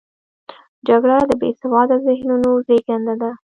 [0.87, 3.31] جګړه د بې سواده ذهنونو زیږنده ده